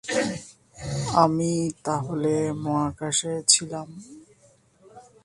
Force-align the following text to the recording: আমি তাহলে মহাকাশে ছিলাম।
আমি 1.15 1.51
তাহলে 1.85 2.33
মহাকাশে 2.63 3.33
ছিলাম। 3.47 3.87